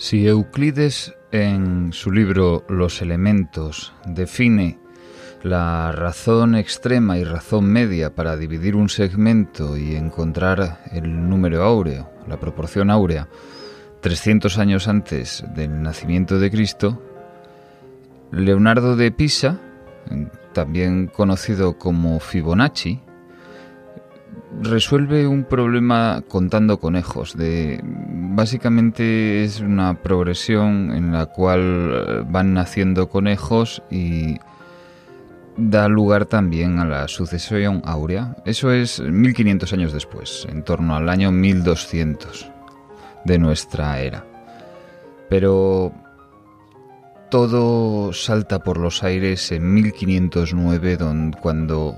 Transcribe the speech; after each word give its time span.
Si 0.00 0.26
Euclides 0.26 1.14
en 1.30 1.92
su 1.92 2.10
libro 2.10 2.64
Los 2.70 3.02
elementos 3.02 3.92
define 4.06 4.78
la 5.42 5.92
razón 5.92 6.54
extrema 6.54 7.18
y 7.18 7.24
razón 7.24 7.66
media 7.66 8.14
para 8.14 8.38
dividir 8.38 8.76
un 8.76 8.88
segmento 8.88 9.76
y 9.76 9.96
encontrar 9.96 10.80
el 10.90 11.28
número 11.28 11.62
áureo, 11.64 12.10
la 12.26 12.40
proporción 12.40 12.90
áurea, 12.90 13.28
300 14.00 14.56
años 14.56 14.88
antes 14.88 15.44
del 15.54 15.82
nacimiento 15.82 16.38
de 16.38 16.50
Cristo, 16.50 17.02
Leonardo 18.32 18.96
de 18.96 19.12
Pisa, 19.12 19.60
también 20.54 21.08
conocido 21.08 21.76
como 21.76 22.20
Fibonacci, 22.20 23.02
resuelve 24.62 25.26
un 25.26 25.44
problema 25.44 26.22
contando 26.28 26.78
conejos. 26.78 27.36
De, 27.36 27.80
básicamente 27.82 29.44
es 29.44 29.60
una 29.60 29.94
progresión 29.94 30.92
en 30.94 31.12
la 31.12 31.26
cual 31.26 31.60
eh, 31.92 32.24
van 32.28 32.54
naciendo 32.54 33.08
conejos 33.08 33.82
y 33.90 34.38
da 35.56 35.88
lugar 35.88 36.26
también 36.26 36.78
a 36.78 36.84
la 36.84 37.08
sucesión 37.08 37.82
áurea. 37.84 38.36
Eso 38.44 38.72
es 38.72 39.00
1500 39.00 39.72
años 39.72 39.92
después, 39.92 40.46
en 40.50 40.62
torno 40.62 40.96
al 40.96 41.08
año 41.08 41.32
1200 41.32 42.50
de 43.24 43.38
nuestra 43.38 44.00
era. 44.00 44.24
Pero 45.28 45.92
todo 47.30 48.12
salta 48.12 48.58
por 48.60 48.78
los 48.78 49.04
aires 49.04 49.52
en 49.52 49.72
1509, 49.72 50.98
cuando 51.40 51.96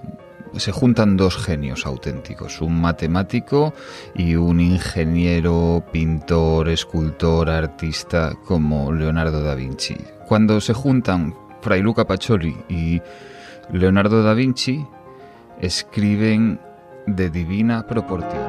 se 0.57 0.73
juntan 0.73 1.17
dos 1.17 1.37
genios 1.37 1.87
auténticos, 1.87 2.61
un 2.61 2.81
matemático 2.81 3.73
y 4.15 4.37
un 4.37 4.61
ingeniero, 4.61 5.85
pintor, 5.93 6.69
escultor, 6.69 7.51
artista 7.51 8.35
como 8.45 8.93
Leonardo 8.93 9.43
da 9.43 9.55
Vinci. 9.55 9.97
Cuando 10.27 10.61
se 10.61 10.75
juntan 10.75 11.35
Fray 11.61 11.83
Luca 11.83 12.07
Pacioli 12.07 12.57
y 12.69 13.01
Leonardo 13.73 14.23
da 14.23 14.35
Vinci, 14.35 14.87
escriben 15.61 16.61
de 17.07 17.31
divina 17.31 17.87
proporción. 17.87 18.43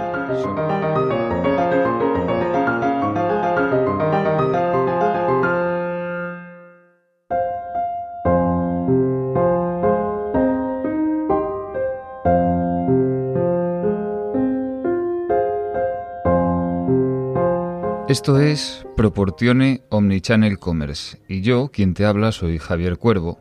Esto 18.13 18.39
es 18.39 18.85
Proportione 18.95 19.81
Omnichannel 19.89 20.59
Commerce 20.59 21.19
y 21.27 21.41
yo, 21.41 21.71
quien 21.73 21.95
te 21.95 22.05
habla, 22.05 22.31
soy 22.31 22.59
Javier 22.59 22.99
Cuervo 22.99 23.39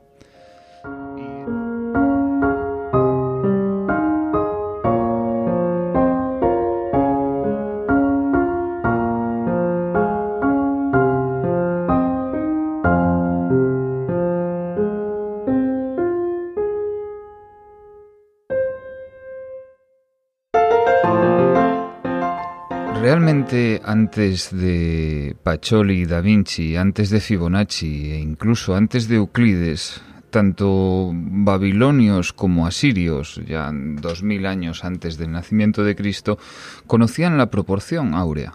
antes 23.84 24.54
de 24.54 25.34
Pacioli 25.42 26.06
Da 26.06 26.20
Vinci, 26.20 26.76
antes 26.76 27.10
de 27.10 27.18
Fibonacci 27.18 28.12
e 28.12 28.18
incluso 28.20 28.76
antes 28.76 29.08
de 29.08 29.16
Euclides, 29.16 30.00
tanto 30.30 31.10
babilonios 31.12 32.32
como 32.32 32.64
asirios, 32.64 33.42
ya 33.44 33.72
dos 33.74 34.22
mil 34.22 34.46
años 34.46 34.84
antes 34.84 35.18
del 35.18 35.32
nacimiento 35.32 35.82
de 35.82 35.96
Cristo, 35.96 36.38
conocían 36.86 37.38
la 37.38 37.50
proporción 37.50 38.14
áurea, 38.14 38.54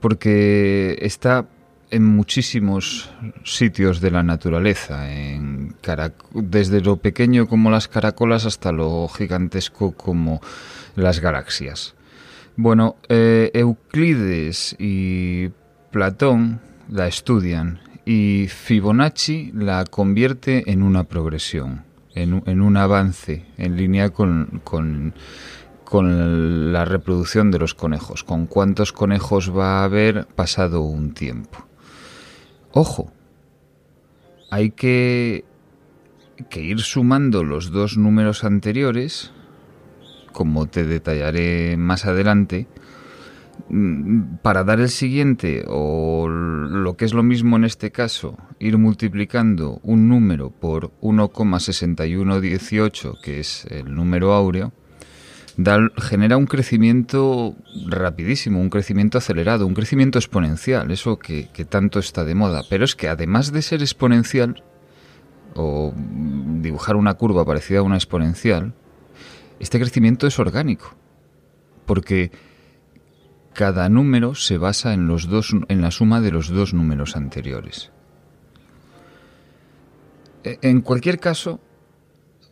porque 0.00 0.96
está 1.02 1.44
en 1.90 2.02
muchísimos 2.02 3.10
sitios 3.44 4.00
de 4.00 4.10
la 4.10 4.22
naturaleza, 4.22 5.12
en 5.12 5.76
desde 6.32 6.80
lo 6.80 6.96
pequeño 6.96 7.46
como 7.46 7.70
las 7.70 7.88
caracolas 7.88 8.46
hasta 8.46 8.72
lo 8.72 9.06
gigantesco 9.08 9.92
como 9.92 10.40
las 10.94 11.20
galaxias. 11.20 11.94
Bueno, 12.58 12.96
eh, 13.10 13.50
Euclides 13.52 14.76
y 14.78 15.50
Platón 15.90 16.60
la 16.88 17.06
estudian 17.06 17.80
y 18.06 18.46
Fibonacci 18.48 19.52
la 19.52 19.84
convierte 19.84 20.70
en 20.70 20.82
una 20.82 21.04
progresión, 21.04 21.84
en, 22.14 22.32
un 22.62 22.76
avance 22.78 23.44
en 23.58 23.76
línea 23.76 24.08
con, 24.08 24.62
con, 24.64 25.12
con, 25.84 26.72
la 26.72 26.86
reproducción 26.86 27.50
de 27.50 27.58
los 27.58 27.74
conejos, 27.74 28.24
con 28.24 28.46
cuántos 28.46 28.90
conejos 28.90 29.54
va 29.54 29.80
a 29.80 29.84
haber 29.84 30.26
pasado 30.26 30.80
un 30.80 31.12
tiempo. 31.12 31.66
Ojo, 32.72 33.12
hay 34.50 34.70
que, 34.70 35.44
que 36.48 36.62
ir 36.62 36.80
sumando 36.80 37.44
los 37.44 37.70
dos 37.70 37.98
números 37.98 38.44
anteriores 38.44 39.32
como 40.36 40.66
te 40.66 40.84
detallaré 40.84 41.78
más 41.78 42.04
adelante, 42.04 42.66
mm, 43.70 44.36
para 44.42 44.64
dar 44.64 44.80
el 44.80 44.90
siguiente, 44.90 45.64
o 45.66 46.28
lo 46.28 46.94
que 46.98 47.06
es 47.06 47.14
lo 47.14 47.22
mismo 47.22 47.56
en 47.56 47.64
este 47.64 47.90
caso, 47.90 48.36
ir 48.58 48.76
multiplicando 48.76 49.80
un 49.82 50.10
número 50.10 50.50
por 50.50 50.90
1,6118, 51.00 53.18
que 53.22 53.40
es 53.40 53.64
el 53.70 53.94
número 53.94 54.34
áureo, 54.34 54.74
genera 55.96 56.36
un 56.36 56.44
crecimiento 56.44 57.56
rapidísimo, 57.86 58.60
un 58.60 58.68
crecimiento 58.68 59.16
acelerado, 59.16 59.66
un 59.66 59.72
crecimiento 59.72 60.18
exponencial, 60.18 60.90
eso 60.90 61.18
que, 61.18 61.48
que 61.50 61.64
tanto 61.64 61.98
está 61.98 62.24
de 62.24 62.34
moda. 62.34 62.60
Pero 62.68 62.84
es 62.84 62.94
que 62.94 63.08
además 63.08 63.52
de 63.52 63.62
ser 63.62 63.80
exponencial, 63.80 64.62
o 65.54 65.94
dibujar 66.60 66.96
una 66.96 67.14
curva 67.14 67.46
parecida 67.46 67.78
a 67.78 67.82
una 67.82 67.96
exponencial, 67.96 68.74
este 69.60 69.78
crecimiento 69.78 70.26
es 70.26 70.38
orgánico, 70.38 70.94
porque 71.86 72.30
cada 73.56 73.88
número 73.88 74.34
se 74.34 74.58
basa 74.58 74.92
en, 74.92 75.08
los 75.08 75.28
dos, 75.28 75.54
en 75.68 75.80
la 75.80 75.90
suma 75.90 76.20
de 76.20 76.30
los 76.30 76.48
dos 76.48 76.74
números 76.74 77.16
anteriores. 77.16 77.90
E, 80.44 80.58
en 80.60 80.82
cualquier 80.82 81.18
caso, 81.18 81.60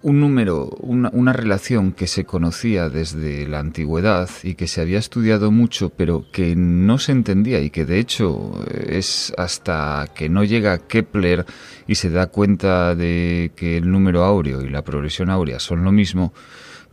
un 0.01 0.21
número, 0.21 0.71
una, 0.81 1.11
una, 1.13 1.33
relación 1.33 1.93
que 1.93 2.07
se 2.07 2.25
conocía 2.25 2.89
desde 2.89 3.47
la 3.49 3.59
antigüedad 3.59 4.29
y 4.43 4.55
que 4.55 4.67
se 4.67 4.81
había 4.81 4.99
estudiado 4.99 5.51
mucho, 5.51 5.91
pero 5.91 6.27
que 6.31 6.57
no 6.57 6.99
se 6.99 7.13
entendía 7.13 7.61
y 7.61 7.71
que 7.71 7.85
de 7.85 7.99
hecho 7.99 8.65
es 8.71 9.33
hasta 9.39 10.07
que 10.15 10.29
no 10.29 10.45
llega 10.45 10.87
Kepler 10.87 11.45
y 11.87 11.95
se 11.95 12.11
da 12.11 12.27
cuenta 12.27 12.95
de 12.95 13.53
que 13.57 13.77
el 13.77 13.91
número 13.91 14.25
áureo 14.25 14.63
y 14.63 14.69
la 14.69 14.83
progresión 14.83 15.31
áurea 15.31 15.59
son 15.59 15.85
lo 15.85 15.93
mismo, 15.93 16.33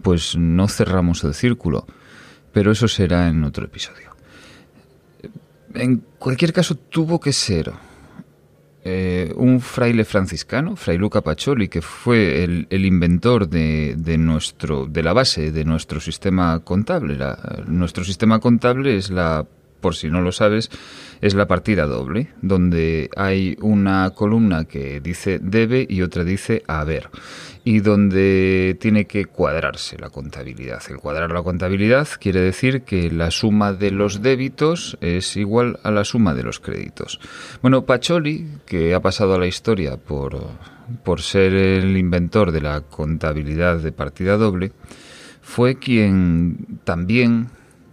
pues 0.01 0.35
no 0.35 0.67
cerramos 0.67 1.23
el 1.23 1.33
círculo. 1.33 1.85
Pero 2.51 2.71
eso 2.71 2.87
será 2.87 3.27
en 3.29 3.43
otro 3.43 3.65
episodio. 3.65 4.11
En 5.73 6.03
cualquier 6.19 6.51
caso, 6.51 6.75
tuvo 6.75 7.19
que 7.19 7.31
ser 7.31 7.71
eh, 8.83 9.31
un 9.35 9.61
fraile 9.61 10.03
franciscano, 10.03 10.75
Fray 10.75 10.97
Luca 10.97 11.21
Pacioli, 11.21 11.69
que 11.69 11.81
fue 11.81 12.43
el, 12.43 12.85
inventor 12.85 13.47
de, 13.47 13.95
nuestro, 14.17 14.85
de 14.87 15.03
la 15.03 15.13
base 15.13 15.51
de 15.51 15.63
nuestro 15.63 16.01
sistema 16.01 16.59
contable. 16.59 17.17
nuestro 17.67 18.03
sistema 18.03 18.39
contable 18.39 18.97
es 18.97 19.09
la, 19.09 19.45
por 19.81 19.95
si 19.95 20.09
no 20.09 20.21
lo 20.21 20.31
sabes, 20.31 20.69
es 21.19 21.33
la 21.33 21.47
partida 21.47 21.85
doble, 21.85 22.29
donde 22.41 23.09
hay 23.15 23.57
una 23.61 24.11
columna 24.11 24.65
que 24.65 25.01
dice 25.01 25.39
debe 25.41 25.85
y 25.89 26.01
otra 26.01 26.23
dice 26.23 26.63
haber 26.67 27.09
y 27.63 27.79
donde 27.79 28.75
tiene 28.79 29.05
que 29.05 29.25
cuadrarse 29.25 29.97
la 29.97 30.09
contabilidad. 30.09 30.81
El 30.89 30.97
cuadrar 30.97 31.31
la 31.31 31.43
contabilidad 31.43 32.07
quiere 32.19 32.41
decir 32.41 32.81
que 32.83 33.11
la 33.11 33.29
suma 33.29 33.73
de 33.73 33.91
los 33.91 34.21
débitos 34.21 34.97
es 35.01 35.37
igual 35.37 35.79
a 35.83 35.91
la 35.91 36.03
suma 36.03 36.33
de 36.33 36.43
los 36.43 36.59
créditos. 36.59 37.19
Bueno, 37.61 37.85
Pacholi, 37.85 38.47
que 38.65 38.95
ha 38.95 38.99
pasado 38.99 39.35
a 39.35 39.39
la 39.39 39.47
historia 39.47 39.97
por, 39.97 40.39
por 41.03 41.21
ser 41.21 41.53
el 41.53 41.97
inventor 41.97 42.51
de 42.51 42.61
la 42.61 42.81
contabilidad 42.81 43.77
de 43.77 43.91
partida 43.91 44.37
doble, 44.37 44.71
fue 45.41 45.77
quien 45.77 46.79
también 46.83 47.49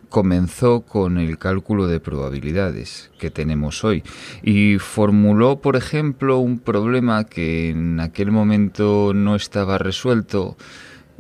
comenzó 0.09 0.83
con 0.83 1.19
el 1.19 1.39
cálculo 1.39 1.87
de 1.87 2.01
probabilidades 2.01 3.11
que 3.19 3.31
tenemos 3.31 3.85
hoy 3.85 4.03
y 4.43 4.79
formuló, 4.79 5.61
por 5.61 5.77
ejemplo, 5.77 6.39
un 6.39 6.59
problema 6.59 7.25
que 7.25 7.71
en 7.71 8.01
aquel 8.01 8.31
momento 8.31 9.13
no 9.15 9.37
estaba 9.37 9.79
resuelto 9.79 10.57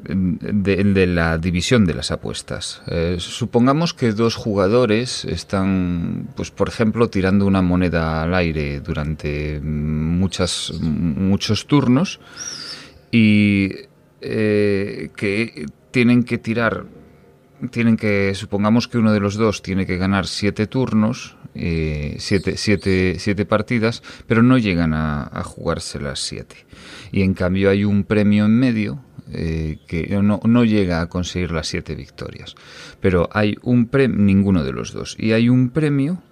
de, 0.04 1.06
la 1.06 1.38
división 1.38 1.84
de 1.84 1.94
las 1.94 2.10
apuestas. 2.10 2.82
Eh, 2.86 3.16
supongamos 3.18 3.94
que 3.94 4.12
dos 4.12 4.36
jugadores 4.36 5.24
están, 5.24 6.28
pues 6.36 6.50
por 6.50 6.68
ejemplo, 6.68 7.08
tirando 7.10 7.46
una 7.46 7.62
moneda 7.62 8.22
al 8.22 8.34
aire 8.34 8.80
durante 8.80 9.60
muchas, 9.60 10.72
muchos 10.80 11.66
turnos 11.66 12.20
y 13.10 13.70
eh, 14.20 15.10
que 15.16 15.66
tienen 15.90 16.24
que 16.24 16.38
tirar, 16.38 16.84
tienen 17.70 17.96
que, 17.96 18.34
supongamos 18.34 18.88
que 18.88 18.98
uno 18.98 19.12
de 19.12 19.20
los 19.20 19.34
dos 19.34 19.62
tiene 19.62 19.86
que 19.86 19.96
ganar 19.96 20.26
siete 20.26 20.66
turnos, 20.66 21.36
eh, 21.54 22.16
siete, 22.18 22.56
siete, 22.56 23.16
siete, 23.18 23.44
partidas, 23.46 24.02
pero 24.26 24.42
no 24.42 24.58
llegan 24.58 24.94
a, 24.94 25.28
a 25.32 25.42
jugarse 25.42 26.00
las 26.00 26.20
siete. 26.20 26.66
Y 27.10 27.22
en 27.22 27.34
cambio 27.34 27.70
hay 27.70 27.84
un 27.84 28.04
premio 28.04 28.44
en 28.44 28.58
medio 28.58 29.02
eh, 29.30 29.78
que 29.86 30.08
no, 30.22 30.40
no, 30.42 30.64
llega 30.64 31.02
a 31.02 31.08
conseguir 31.08 31.50
las 31.50 31.66
siete 31.66 31.94
victorias. 31.94 32.54
Pero 33.00 33.28
hay 33.32 33.56
un 33.62 33.86
premio, 33.86 34.16
ninguno 34.16 34.64
de 34.64 34.72
los 34.72 34.92
dos, 34.92 35.16
y 35.18 35.32
hay 35.32 35.50
un 35.50 35.68
premio 35.68 36.22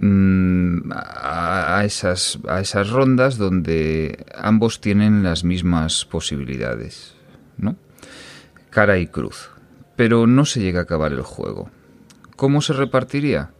mm, 0.00 0.92
a, 0.94 1.82
esas, 1.84 2.38
a 2.48 2.60
esas 2.60 2.90
rondas 2.90 3.38
donde 3.38 4.24
ambos 4.36 4.80
tienen 4.80 5.24
las 5.24 5.42
mismas 5.42 6.04
posibilidades, 6.04 7.14
¿no? 7.58 7.76
Cara 8.70 8.98
y 8.98 9.08
cruz. 9.08 9.50
Pero 9.96 10.26
no 10.26 10.44
se 10.44 10.60
llega 10.60 10.80
a 10.80 10.84
acabar 10.84 11.12
el 11.12 11.22
juego. 11.22 11.70
¿Cómo 12.36 12.60
se 12.60 12.72
repartiría? 12.72 13.50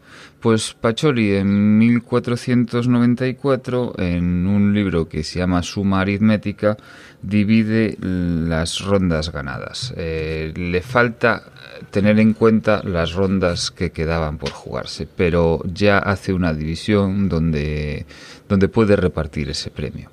Pues 0.41 0.75
Pacholi 0.75 1.37
en 1.37 1.79
1494, 1.79 3.95
en 3.99 4.49
un 4.49 4.75
libro 4.75 5.09
que 5.09 5.23
se 5.23 5.39
llama 5.39 5.63
Suma 5.63 6.01
Aritmética, 6.01 6.77
divide 7.23 7.97
las 8.01 8.81
rondas 8.81 9.31
ganadas. 9.31 9.95
Eh, 9.97 10.53
le 10.57 10.83
falta 10.83 11.45
tener 11.93 12.19
en 12.19 12.33
cuenta 12.33 12.83
las 12.83 13.13
rondas 13.13 13.71
que 13.71 13.93
quedaban 13.93 14.39
por 14.39 14.51
jugarse, 14.51 15.07
pero 15.07 15.63
ya 15.65 15.99
hace 15.99 16.33
una 16.33 16.53
división 16.53 17.29
donde, 17.29 18.07
donde 18.49 18.69
puede 18.69 18.97
repartir 18.97 19.49
ese 19.49 19.71
premio. 19.71 20.11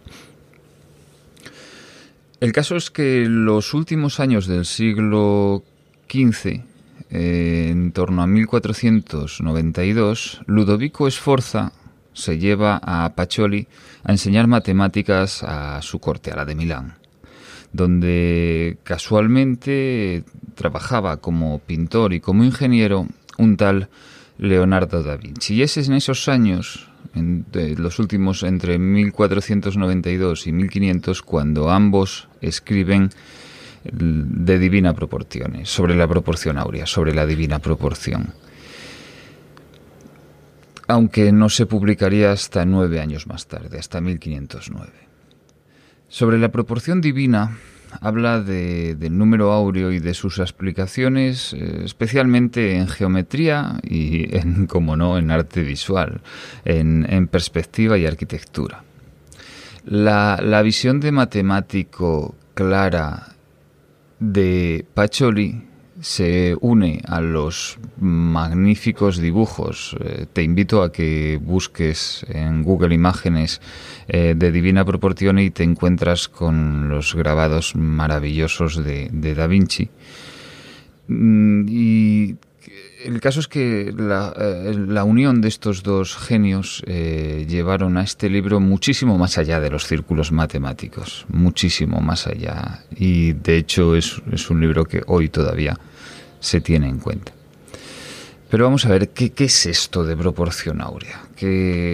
El 2.39 2.53
caso 2.53 2.75
es 2.75 2.91
que 2.91 3.25
los 3.27 3.73
últimos 3.73 4.19
años 4.19 4.47
del 4.47 4.65
siglo 4.65 5.63
Eh, 6.11 7.67
en 7.69 7.91
torno 7.91 8.23
a 8.23 8.27
1492, 8.27 10.41
Ludovico 10.47 11.07
Sforza 11.09 11.71
se 12.13 12.39
lleva 12.39 12.81
a 12.83 13.13
Pacioli 13.15 13.67
a 14.03 14.11
enseñar 14.11 14.47
matemáticas 14.47 15.43
a 15.43 15.83
su 15.83 15.99
corte, 15.99 16.31
a 16.31 16.35
la 16.35 16.45
de 16.45 16.55
Milán, 16.55 16.95
donde 17.73 18.79
casualmente 18.83 20.23
trabajaba 20.55 21.17
como 21.17 21.59
pintor 21.59 22.13
y 22.13 22.19
como 22.19 22.43
ingeniero 22.43 23.07
un 23.37 23.55
tal 23.55 23.89
Leonardo 24.39 25.03
da 25.03 25.15
Vinci. 25.15 25.53
Y 25.55 25.61
es 25.61 25.77
en 25.77 25.93
esos 25.93 26.27
años, 26.27 26.89
en 27.13 27.45
los 27.77 27.99
últimos 27.99 28.41
entre 28.43 28.79
1492 28.79 30.47
y 30.47 30.53
1500, 30.53 31.21
cuando 31.21 31.69
ambos 31.69 32.27
escriben 32.41 33.11
de 33.83 34.59
divina 34.59 34.93
proporción, 34.93 35.65
sobre 35.65 35.95
la 35.95 36.07
proporción 36.07 36.57
áurea, 36.57 36.85
sobre 36.85 37.13
la 37.13 37.25
divina 37.25 37.59
proporción. 37.59 38.33
Aunque 40.87 41.31
no 41.31 41.49
se 41.49 41.65
publicaría 41.65 42.31
hasta 42.31 42.65
nueve 42.65 42.99
años 42.99 43.27
más 43.27 43.47
tarde, 43.47 43.77
hasta 43.77 44.01
1509. 44.01 44.91
Sobre 46.07 46.39
la 46.39 46.49
proporción 46.49 46.99
divina 46.99 47.57
habla 48.01 48.41
de, 48.41 48.95
del 48.95 49.17
número 49.17 49.51
áureo 49.51 49.91
y 49.91 49.99
de 49.99 50.13
sus 50.13 50.39
explicaciones, 50.39 51.53
eh, 51.53 51.81
especialmente 51.85 52.75
en 52.75 52.87
geometría 52.87 53.79
y, 53.83 54.35
en, 54.35 54.67
como 54.67 54.95
no, 54.95 55.17
en 55.17 55.31
arte 55.31 55.61
visual, 55.61 56.21
en, 56.65 57.05
en 57.09 57.27
perspectiva 57.27 57.97
y 57.97 58.05
arquitectura. 58.05 58.83
La, 59.85 60.39
la 60.43 60.61
visión 60.61 60.99
de 60.99 61.11
matemático 61.11 62.35
clara 62.53 63.35
de 64.19 64.85
Pacholi 64.93 65.63
se 66.01 66.55
une 66.61 67.01
a 67.05 67.19
los 67.19 67.77
magníficos 67.99 69.17
dibujos. 69.17 69.95
Eh, 69.99 70.27
te 70.31 70.43
invito 70.43 70.81
a 70.81 70.91
que 70.91 71.39
busques 71.41 72.25
en 72.29 72.63
Google 72.63 72.95
Imágenes 72.95 73.61
eh, 74.07 74.33
de 74.35 74.51
Divina 74.51 74.85
Proporción 74.85 75.39
y 75.39 75.49
te 75.49 75.63
encuentras 75.63 76.29
con 76.29 76.89
los 76.89 77.15
grabados 77.15 77.75
maravillosos 77.75 78.83
de, 78.83 79.09
de 79.11 79.35
Da 79.35 79.47
Vinci. 79.47 79.89
Mm, 81.07 81.65
y 81.67 82.35
el 83.03 83.21
caso 83.21 83.39
es 83.39 83.47
que 83.47 83.93
la, 83.95 84.33
eh, 84.37 85.03
unión 85.03 85.41
de 85.41 85.47
estos 85.47 85.83
dos 85.83 86.15
genios 86.15 86.83
eh, 86.85 87.45
llevaron 87.47 87.97
a 87.97 88.03
este 88.03 88.29
libro 88.29 88.59
muchísimo 88.59 89.17
más 89.17 89.37
allá 89.37 89.59
de 89.59 89.69
los 89.69 89.85
círculos 89.85 90.31
matemáticos, 90.31 91.25
muchísimo 91.29 92.01
más 92.01 92.25
allá. 92.27 92.83
Y 92.95 93.33
de 93.33 93.57
hecho 93.57 93.95
es, 93.95 94.19
un 94.49 94.61
libro 94.61 94.85
que 94.85 95.03
hoy 95.07 95.29
todavía 95.29 95.77
se 96.39 96.61
tiene 96.61 96.89
en 96.89 96.99
cuenta. 96.99 97.33
Pero 98.49 98.65
vamos 98.65 98.85
a 98.85 98.89
ver, 98.89 99.09
¿qué, 99.09 99.31
es 99.37 99.65
esto 99.67 100.03
de 100.03 100.17
proporción 100.17 100.81
áurea? 100.81 101.21
¿Qué, 101.35 101.93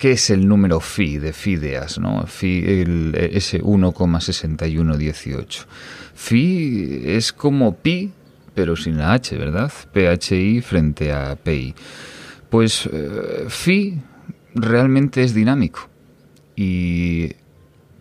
es, 0.00 0.30
el 0.30 0.48
número 0.48 0.80
phi 0.80 1.18
de 1.18 1.34
Fideas? 1.34 1.98
¿no? 1.98 2.26
Phi, 2.26 2.64
ese 3.14 3.62
1,6118. 3.62 5.66
Phi 6.14 7.02
es 7.04 7.34
como 7.34 7.76
pi 7.76 8.12
pero 8.58 8.74
sin 8.74 8.98
la 8.98 9.12
H, 9.12 9.38
¿verdad? 9.38 9.70
PHI 9.92 10.62
frente 10.62 11.12
a 11.12 11.36
PI. 11.36 11.76
Pues 12.50 12.88
eh, 12.92 13.44
phi 13.46 13.94
realmente 14.52 15.22
es 15.22 15.32
dinámico 15.32 15.88
y 16.56 17.28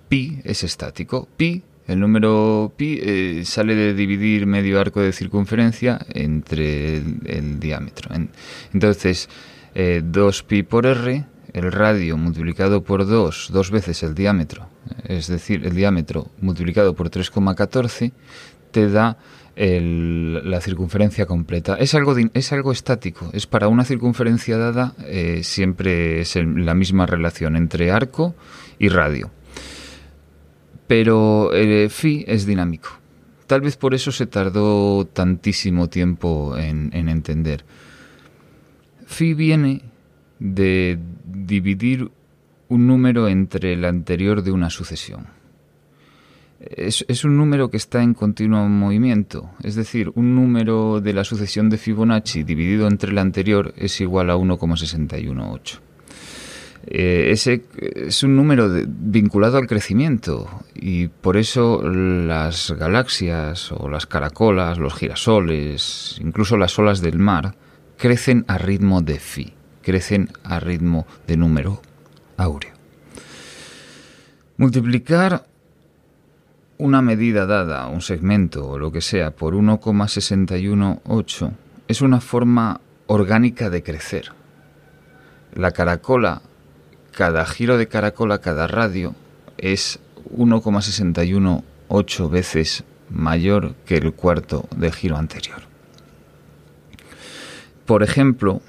pi 0.09 0.39
es 0.43 0.63
estático. 0.63 1.27
Pi, 1.37 1.61
el 1.85 1.99
número 1.99 2.73
pi, 2.75 2.97
eh, 2.99 3.43
sale 3.45 3.75
de 3.75 3.93
dividir 3.93 4.47
medio 4.47 4.79
arco 4.79 4.99
de 4.99 5.11
circunferencia 5.11 5.99
entre 6.11 7.03
el, 7.25 7.59
diámetro. 7.59 8.09
entonces, 8.73 9.29
2pi 9.75 10.59
eh, 10.59 10.63
por 10.63 10.87
r, 10.87 11.23
el 11.53 11.71
radio 11.71 12.17
multiplicado 12.17 12.83
por 12.83 13.05
2, 13.05 13.49
dos 13.53 13.69
veces 13.69 14.01
el 14.01 14.15
diámetro, 14.15 14.69
es 15.03 15.27
decir, 15.27 15.67
el 15.67 15.75
diámetro 15.75 16.31
multiplicado 16.41 16.95
por 16.95 17.11
3,14, 17.11 18.11
te 18.71 18.89
da 18.89 19.17
la 19.59 20.61
circunferencia 20.61 21.25
completa. 21.25 21.77
Es 21.77 21.95
algo, 21.95 22.15
es 22.33 22.53
algo 22.53 22.71
estático, 22.71 23.31
es 23.33 23.47
para 23.47 23.67
una 23.67 23.85
circunferencia 23.85 24.57
dada 24.57 24.93
eh, 25.05 25.41
siempre 25.43 26.21
es 26.21 26.35
la 26.35 26.75
misma 26.75 27.07
relación 27.07 27.55
entre 27.55 27.91
arco 27.91 28.35
y 28.77 28.89
radio. 28.89 29.31
Pero 30.85 31.51
el 31.53 31.71
eh, 31.71 31.89
phi 31.89 32.23
es 32.27 32.45
dinámico. 32.45 32.89
Tal 33.47 33.61
vez 33.61 33.77
por 33.77 33.95
eso 33.95 34.11
se 34.11 34.27
tardó 34.27 35.05
tantísimo 35.05 35.89
tiempo 35.89 36.55
en, 36.57 36.91
en 36.93 37.09
entender. 37.09 37.65
Phi 39.07 39.33
viene 39.33 39.81
de 40.39 40.99
dividir 41.25 42.11
un 42.67 42.85
número 42.85 43.27
entre 43.27 43.73
el 43.73 43.85
anterior 43.85 44.43
de 44.43 44.51
una 44.51 44.69
sucesión 44.69 45.36
es, 46.59 47.23
un 47.23 47.37
número 47.37 47.69
que 47.69 47.77
está 47.77 48.01
en 48.01 48.13
continuo 48.13 48.67
movimiento, 48.67 49.51
es 49.63 49.75
decir, 49.75 50.11
un 50.15 50.35
número 50.35 51.01
de 51.01 51.13
la 51.13 51.23
sucesión 51.23 51.69
de 51.69 51.77
Fibonacci 51.77 52.43
dividido 52.43 52.87
entre 52.87 53.11
el 53.11 53.19
anterior 53.19 53.73
es 53.77 54.01
igual 54.01 54.29
a 54.29 54.37
1,618. 54.37 55.81
Eh, 56.89 57.31
ese 57.31 57.65
es 57.75 58.23
un 58.23 58.35
número 58.35 58.69
vinculado 58.87 59.57
al 59.57 59.67
crecimiento 59.67 60.47
y 60.73 61.07
por 61.09 61.35
eso 61.35 61.81
las 61.83 62.71
galaxias 62.71 63.71
o 63.73 63.89
las 63.89 64.05
caracolas, 64.05 64.77
los 64.77 64.93
girasoles, 64.93 66.17
incluso 66.21 66.55
las 66.55 66.79
olas 66.79 67.01
del 67.01 67.19
mar, 67.19 67.55
crecen 67.97 68.45
a 68.47 68.57
ritmo 68.57 69.01
de 69.01 69.19
phi, 69.19 69.53
crecen 69.81 70.29
a 70.43 70.59
ritmo 70.59 71.05
de 71.27 71.35
número 71.35 71.81
áureo. 72.37 72.71
Multiplicar 74.55 75.45
una 76.77 77.01
medida 77.01 77.45
dada, 77.45 77.87
un 77.87 78.01
segmento 78.01 78.67
o 78.67 78.77
lo 78.77 78.91
que 78.91 78.99
sea, 79.01 79.31
por 79.31 79.55
1,618 79.55 81.51
es 81.87 82.01
una 82.01 82.19
forma 82.21 82.79
orgánica 83.07 83.69
de 83.69 83.83
crecer. 83.83 84.31
La 85.53 85.71
caracola, 85.71 86.41
cada 87.11 87.45
giro 87.45 87.77
de 87.77 87.87
caracola, 87.87 88.39
cada 88.39 88.67
radio, 88.67 89.15
es 89.57 89.99
1,618 90.29 92.29
veces 92.29 92.83
mayor 93.09 93.73
que 93.85 93.95
el 93.97 94.13
cuarto 94.13 94.67
de 94.75 94.91
giro 94.91 95.15
anterior. 95.17 95.61
Por 97.85 98.03
ejemplo, 98.03 98.61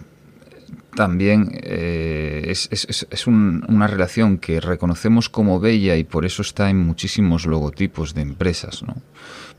también 0.94 1.50
eh, 1.52 2.50
es, 2.50 3.26
una 3.26 3.86
relación 3.86 4.38
que 4.38 4.60
reconocemos 4.60 5.28
como 5.28 5.60
bella 5.60 5.96
y 5.96 6.04
por 6.04 6.24
eso 6.24 6.42
está 6.42 6.70
en 6.70 6.78
muchísimos 6.78 7.46
logotipos 7.46 8.14
de 8.14 8.22
empresas. 8.22 8.84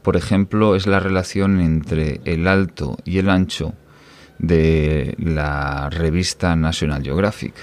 Por 0.02 0.18
ejemplo, 0.18 0.76
es 0.76 0.88
la 0.88 1.00
relación 1.00 1.60
entre 1.62 2.22
el 2.26 2.48
alto 2.48 2.98
y 3.06 3.20
el 3.20 3.30
ancho 3.30 3.74
de 4.38 5.16
la 5.18 5.90
revista 5.90 6.56
National 6.56 7.04
Geographic 7.04 7.54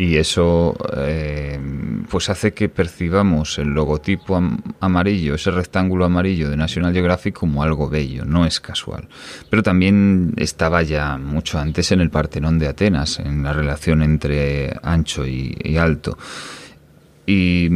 y 0.00 0.16
eso 0.16 0.74
eh, 0.96 1.60
pues 2.08 2.30
hace 2.30 2.54
que 2.54 2.70
percibamos 2.70 3.58
el 3.58 3.68
logotipo 3.68 4.42
amarillo, 4.80 5.34
ese 5.34 5.50
rectángulo 5.50 6.06
amarillo 6.06 6.48
de 6.48 6.56
National 6.56 6.94
Geographic 6.94 7.34
como 7.34 7.62
algo 7.62 7.90
bello, 7.90 8.24
no 8.24 8.46
es 8.46 8.60
casual. 8.60 9.08
Pero 9.50 9.62
también 9.62 10.32
estaba 10.38 10.82
ya 10.82 11.18
mucho 11.18 11.58
antes 11.58 11.92
en 11.92 12.00
el 12.00 12.08
Partenón 12.08 12.58
de 12.58 12.68
Atenas, 12.68 13.18
en 13.18 13.42
la 13.42 13.52
relación 13.52 14.02
entre 14.02 14.74
ancho 14.82 15.26
y, 15.26 15.76
alto. 15.76 16.16
Y 17.26 17.68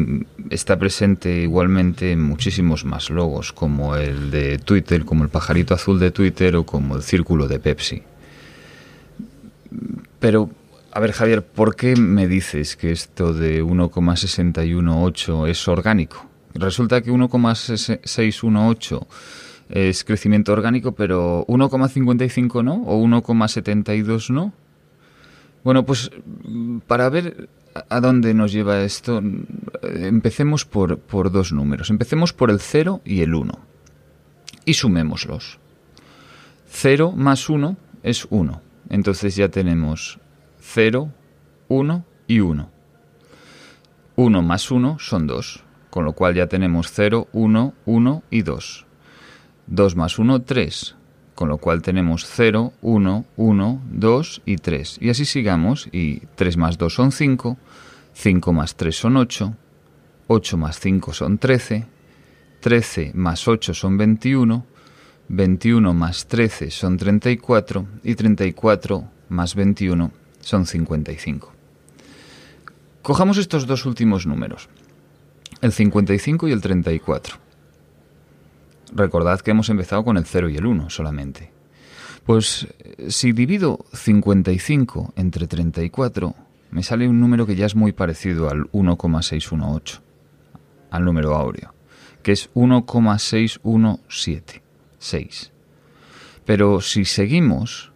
está 0.49 0.79
presente 0.79 1.43
igualmente 1.43 2.11
en 2.11 2.23
muchísimos 2.23 2.87
más 2.87 3.11
logos, 3.11 3.53
como 3.53 3.97
el 3.97 4.31
de 4.31 4.59
Twitter, 4.59 5.05
como 5.05 5.25
el 5.25 5.29
pajarito 5.29 5.75
azul 5.75 6.01
de 6.01 6.11
Twitter 6.11 6.57
o 6.57 6.65
como 6.65 6.97
el 6.97 7.03
círculo 7.03 7.49
de 7.49 7.59
Pepsi. 7.59 8.03
Pero 10.19 10.49
a 10.95 11.01
ver, 11.01 11.11
Javier, 11.11 11.45
¿por 11.45 11.75
qué 11.75 11.97
me 11.97 12.29
dices 12.29 12.77
que 12.77 12.93
esto 12.93 13.35
de 13.35 13.65
1,618 13.65 15.49
es 15.49 15.67
orgánico? 15.67 16.31
Resulta 16.55 17.03
que 17.03 17.11
1,618 17.11 19.07
es 19.71 20.05
crecimiento 20.05 20.53
orgánico, 20.53 20.93
pero 20.93 21.45
1,55 21.49 22.63
no 22.63 22.75
o 22.85 23.03
1,72 23.05 24.31
no. 24.31 24.53
Bueno, 25.65 25.85
pues 25.85 26.13
para 26.87 27.09
ver 27.09 27.49
a 27.89 28.01
dónde 28.01 28.33
nos 28.35 28.53
lleva 28.53 28.83
esto, 28.83 29.21
empecemos 29.83 30.65
por, 30.65 31.01
dos 31.33 31.53
números. 31.53 31.91
Empecemos 31.91 32.33
por 32.33 32.51
el 32.51 32.61
0 32.61 33.01
y 33.05 33.23
el 33.23 33.35
1 33.35 33.53
y 34.65 34.75
sumémoslos. 34.75 35.59
0 36.69 37.15
más 37.17 37.49
1 37.49 37.77
es 38.05 38.29
1. 38.31 38.63
Entonces 38.91 39.35
ya 39.35 39.49
tenemos 39.49 40.21
0, 40.67 41.13
1 41.69 42.05
y 42.27 42.41
1. 42.41 42.71
1 44.17 44.43
más 44.43 44.71
1 44.71 44.99
son 44.99 45.27
2, 45.27 45.63
con 45.91 46.05
lo 46.05 46.15
cual 46.15 46.35
ya 46.35 46.47
tenemos 46.47 46.91
0, 46.93 47.29
1, 47.33 47.75
1 47.85 48.23
y 48.31 48.43
2. 48.43 48.87
2 49.67 49.97
más 49.97 50.19
1, 50.19 50.43
3, 50.43 50.97
con 51.35 51.49
lo 51.49 51.59
cual 51.59 51.83
tenemos 51.83 52.27
0, 52.27 52.73
1, 52.81 53.25
1, 53.37 53.83
2 53.93 54.43
y 54.47 54.57
3. 54.57 54.99
Y 55.01 55.11
así 55.11 55.25
sigamos, 55.27 55.89
y 55.93 56.21
3 56.35 56.57
más 56.57 56.79
2 56.79 56.93
son 56.93 57.13
5, 57.13 57.57
5 58.15 58.53
más 58.53 58.75
3 58.75 58.97
son 58.97 59.17
8, 59.17 59.55
8 60.27 60.57
más 60.57 60.81
5 60.81 61.13
son 61.13 61.39
13, 61.39 61.87
13 62.61 63.13
más 63.15 63.47
8 63.47 63.75
son 63.75 63.97
21, 63.99 64.67
21 65.29 65.95
más 65.95 66.27
13 66.27 66.71
son 66.71 66.97
34 66.97 67.87
y 68.03 68.15
34 68.15 69.05
más 69.29 69.55
21 69.55 70.24
son 70.45 70.67
55. 70.67 71.53
Cojamos 73.03 73.39
estos 73.39 73.67
dos 73.67 73.87
últimos 73.87 74.27
números, 74.27 74.69
el 75.61 75.73
55 75.73 76.47
y 76.49 76.53
el 76.53 76.61
34. 76.61 77.37
Recordad 78.95 79.41
que 79.41 79.51
hemos 79.51 79.69
empezado 79.71 80.05
con 80.05 80.17
el 80.17 80.25
0 80.25 80.51
y 80.51 80.57
el 80.57 80.67
1 80.67 80.91
solamente. 80.91 81.51
Pues 82.25 82.69
si 83.09 83.33
divido 83.33 83.85
55 83.93 85.15
entre 85.17 85.47
34, 85.47 86.35
me 86.71 86.83
sale 86.83 87.07
un 87.09 87.21
número 87.21 87.47
que 87.47 87.57
ya 87.57 87.67
es 87.67 87.77
muy 87.77 87.93
parecido 87.93 88.51
al 88.51 88.69
1,618, 88.73 90.01
al 90.91 91.05
número 91.05 91.37
áureo, 91.37 91.75
que 92.23 92.33
es 92.33 92.49
1,617, 92.55 94.63
6. 94.99 95.53
Pero 96.45 96.81
si 96.81 97.05
seguimos, 97.05 97.94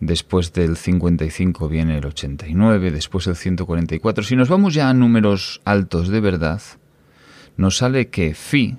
después 0.00 0.52
del 0.52 0.76
55 0.76 1.68
viene 1.68 1.98
el 1.98 2.06
89, 2.06 2.90
después 2.90 3.26
el 3.26 3.36
144. 3.36 4.24
Si 4.24 4.34
nos 4.34 4.48
vamos 4.48 4.72
ya 4.74 4.88
a 4.88 4.94
números 4.94 5.60
altos 5.64 6.08
de 6.08 6.20
verdad, 6.20 6.60
nos 7.56 7.76
sale 7.76 8.08
que 8.08 8.34
phi 8.34 8.76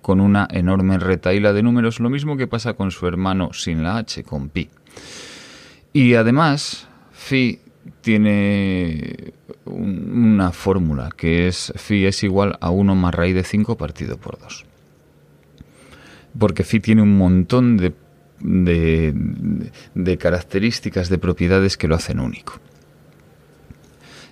con 0.00 0.20
una 0.20 0.46
enorme 0.50 0.98
retaíla 0.98 1.52
de 1.52 1.62
números, 1.62 2.00
lo 2.00 2.08
mismo 2.10 2.36
que 2.36 2.48
pasa 2.48 2.74
con 2.74 2.90
su 2.90 3.06
hermano 3.06 3.52
sin 3.52 3.84
la 3.84 3.98
H, 3.98 4.24
con 4.24 4.48
pi. 4.48 4.68
Y 5.92 6.14
además, 6.14 6.88
phi 7.12 7.60
tiene 8.00 9.34
una 9.64 10.52
fórmula 10.52 11.10
que 11.16 11.48
es 11.48 11.72
phi 11.76 12.06
es 12.06 12.22
igual 12.22 12.56
a 12.60 12.70
1 12.70 12.94
más 12.94 13.14
raíz 13.14 13.34
de 13.34 13.44
5 13.44 13.76
partido 13.76 14.16
por 14.16 14.38
2. 14.38 14.64
Porque 16.38 16.64
phi 16.64 16.80
tiene 16.80 17.02
un 17.02 17.16
montón 17.16 17.76
de, 17.76 17.92
de, 18.40 19.14
de 19.94 20.18
características, 20.18 21.08
de 21.08 21.18
propiedades 21.18 21.76
que 21.76 21.88
lo 21.88 21.94
hacen 21.94 22.20
único. 22.20 22.54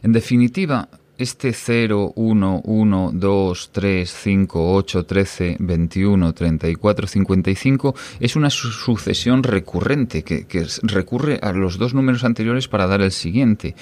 En 0.03 0.13
definitiva, 0.13 0.89
este 1.21 1.53
0, 1.53 2.13
1, 2.17 2.63
1, 2.65 3.11
2, 3.13 3.71
3, 3.73 4.13
5, 4.13 4.75
8, 4.75 5.05
13, 5.05 5.57
21, 5.61 6.33
34, 6.33 7.07
55 7.07 7.95
es 8.21 8.37
una 8.37 8.49
sucesión 8.49 9.43
recurrente 9.43 10.23
que, 10.23 10.67
recurre 10.83 11.39
a 11.43 11.53
los 11.53 11.79
dos 11.79 11.93
números 11.95 12.25
anteriores 12.25 12.69
para 12.69 12.87
dar 12.87 13.03
el 13.03 13.13
siguiente, 13.13 13.75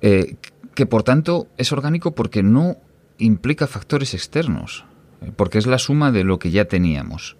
eh, 0.00 0.36
que 0.74 0.86
por 0.86 1.04
tanto 1.04 1.46
es 1.56 1.72
orgánico 1.72 2.14
porque 2.14 2.42
no 2.42 2.76
implica 3.18 3.66
factores 3.66 4.12
externos, 4.14 4.84
eh, 5.22 5.30
porque 5.34 5.58
es 5.58 5.66
la 5.66 5.78
suma 5.78 6.10
de 6.10 6.24
lo 6.24 6.38
que 6.38 6.50
ya 6.50 6.66
teníamos 6.66 7.36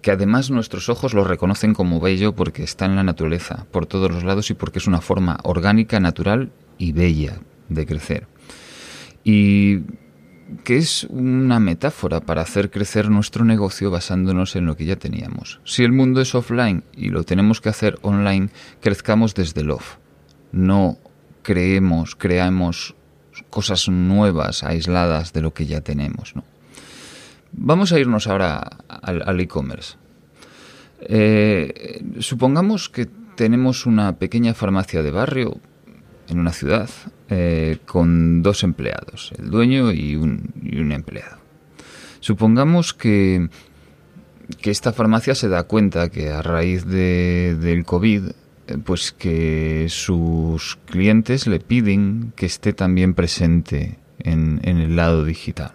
que 0.00 0.10
además 0.10 0.50
nuestros 0.50 0.88
ojos 0.88 1.14
lo 1.14 1.22
reconocen 1.22 1.74
como 1.74 2.00
bello 2.00 2.34
porque 2.34 2.64
está 2.64 2.86
en 2.86 2.96
la 2.96 3.04
naturaleza, 3.04 3.66
por 3.70 3.86
todos 3.86 4.10
los 4.10 4.24
lados 4.24 4.50
y 4.50 4.54
porque 4.54 4.80
es 4.80 4.88
una 4.88 5.00
forma 5.00 5.38
orgánica, 5.44 6.00
natural 6.00 6.50
y 6.76 6.90
bella 6.90 7.38
de 7.68 7.86
crecer 7.86 8.31
y 9.24 9.80
que 10.64 10.76
es 10.76 11.04
una 11.04 11.60
metáfora 11.60 12.20
para 12.20 12.42
hacer 12.42 12.70
crecer 12.70 13.10
nuestro 13.10 13.44
negocio 13.44 13.90
basándonos 13.90 14.54
en 14.56 14.66
lo 14.66 14.76
que 14.76 14.84
ya 14.84 14.96
teníamos. 14.96 15.60
Si 15.64 15.82
el 15.82 15.92
mundo 15.92 16.20
es 16.20 16.34
offline 16.34 16.84
y 16.94 17.08
lo 17.08 17.24
tenemos 17.24 17.60
que 17.60 17.70
hacer 17.70 17.98
online, 18.02 18.50
crezcamos 18.80 19.34
desde 19.34 19.62
el 19.62 19.70
off. 19.70 19.96
No 20.52 20.98
creemos, 21.42 22.14
creamos 22.14 22.94
cosas 23.50 23.88
nuevas, 23.88 24.62
aisladas 24.62 25.32
de 25.32 25.42
lo 25.42 25.54
que 25.54 25.66
ya 25.66 25.80
tenemos. 25.80 26.34
Vamos 27.52 27.92
a 27.92 27.98
irnos 27.98 28.26
ahora 28.26 28.58
al 28.88 29.40
e-commerce. 29.40 29.96
Eh, 31.00 32.00
supongamos 32.20 32.88
que 32.88 33.06
tenemos 33.34 33.86
una 33.86 34.16
pequeña 34.16 34.54
farmacia 34.54 35.02
de 35.02 35.10
barrio 35.10 35.60
en 36.28 36.38
una 36.38 36.52
ciudad 36.52 36.88
eh, 37.28 37.78
con 37.86 38.42
dos 38.42 38.62
empleados, 38.62 39.32
el 39.38 39.50
dueño 39.50 39.92
y 39.92 40.16
un, 40.16 40.52
empleado. 40.92 41.38
Supongamos 42.20 42.94
que, 42.94 43.48
que, 44.60 44.70
esta 44.70 44.92
farmacia 44.92 45.34
se 45.34 45.48
da 45.48 45.64
cuenta 45.64 46.10
que 46.10 46.30
a 46.30 46.42
raíz 46.42 46.84
de, 46.84 47.56
del 47.60 47.84
COVID, 47.84 48.24
eh, 48.66 48.78
pues 48.84 49.12
que 49.12 49.86
sus 49.88 50.78
clientes 50.86 51.46
le 51.46 51.60
piden 51.60 52.32
que 52.36 52.46
esté 52.46 52.72
también 52.72 53.14
presente 53.14 53.98
en, 54.18 54.60
en 54.62 54.78
el 54.78 54.96
lado 54.96 55.24
digital. 55.24 55.72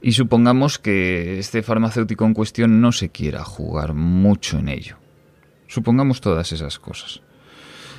Y 0.00 0.12
supongamos 0.12 0.78
que 0.78 1.38
este 1.38 1.62
farmacéutico 1.62 2.24
en 2.24 2.34
cuestión 2.34 2.80
no 2.80 2.92
se 2.92 3.10
quiera 3.10 3.44
jugar 3.44 3.94
mucho 3.94 4.58
en 4.58 4.68
ello. 4.68 4.96
Supongamos 5.66 6.20
todas 6.20 6.52
esas 6.52 6.78
cosas. 6.78 7.20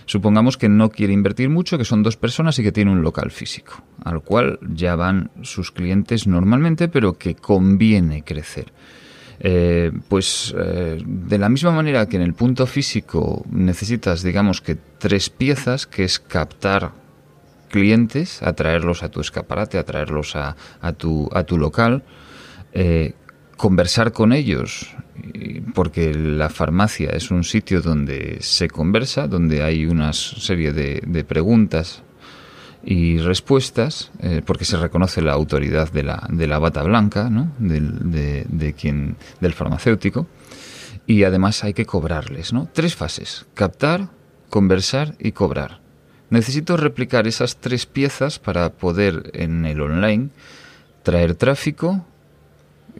Supongamos 0.10 0.58
que 0.58 0.70
no 0.70 0.90
quiere 0.90 1.14
invertir 1.14 1.50
mucho, 1.50 1.78
que 1.78 1.86
son 1.86 2.02
dos 2.02 2.18
personas 2.18 2.58
y 2.58 2.64
que 2.64 2.72
tiene 2.72 2.90
un 2.90 3.04
local 3.04 3.30
físico, 3.30 3.84
al 4.04 4.24
cual 4.24 4.58
ya 4.74 4.96
van 4.96 5.30
sus 5.44 5.72
clientes 5.72 6.26
normalmente, 6.26 6.88
pero 6.88 7.20
que 7.20 7.36
conviene 7.36 8.24
crecer. 8.24 8.74
Eh, 9.40 9.92
pues 10.08 10.56
eh, 10.58 10.98
de 11.06 11.38
la 11.38 11.48
misma 11.48 11.70
manera 11.70 12.10
que 12.10 12.16
en 12.16 12.24
el 12.24 12.34
punto 12.34 12.66
físico 12.66 13.46
necesitas, 13.52 14.24
digamos 14.24 14.62
que 14.62 14.76
tres 14.98 15.30
piezas, 15.30 15.86
que 15.86 16.06
es 16.06 16.20
captar 16.20 16.94
clientes, 17.70 18.42
atraerlos 18.42 19.04
a 19.04 19.10
tu 19.10 19.22
escaparate, 19.22 19.78
atraerlos 19.78 20.36
a, 20.36 20.56
a, 20.82 20.94
tu, 20.94 21.30
local, 21.52 22.02
eh, 22.74 23.14
conversar 23.58 24.12
con 24.12 24.34
ellos, 24.34 24.92
porque 25.74 26.14
la 26.14 26.50
farmacia 26.50 27.10
es 27.12 27.32
un 27.32 27.44
sitio 27.44 27.82
donde 27.82 28.38
se 28.42 28.68
conversa, 28.68 29.28
donde 29.28 29.64
hay 29.64 29.86
una 29.86 30.14
serie 30.14 30.74
de, 30.74 31.24
preguntas 31.24 32.04
y 32.84 33.18
respuestas, 33.18 34.12
eh, 34.22 34.42
porque 34.46 34.66
se 34.66 34.78
reconoce 34.78 35.22
la 35.22 35.34
autoridad 35.34 35.92
de 35.92 36.04
la, 36.04 36.28
de 36.30 36.48
la 36.48 36.60
bata 36.60 36.84
blanca, 36.84 37.30
¿no? 37.30 37.52
del, 37.60 38.12
de, 38.48 38.74
quien, 38.74 39.18
del 39.42 39.54
farmacéutico, 39.54 40.28
y 41.06 41.24
además 41.24 41.64
hay 41.64 41.74
que 41.74 41.86
cobrarles. 41.86 42.54
¿no? 42.54 42.70
Tres 42.72 42.96
fases, 42.96 43.46
captar, 43.54 44.10
conversar 44.50 45.16
y 45.20 45.32
cobrar. 45.32 45.82
Necesito 46.30 46.78
replicar 46.78 47.28
esas 47.28 47.58
tres 47.58 47.86
piezas 47.86 48.38
para 48.38 48.70
poder 48.74 49.32
en 49.34 49.66
el 49.66 49.82
online 49.82 50.30
traer 51.04 51.34
tráfico, 51.36 52.06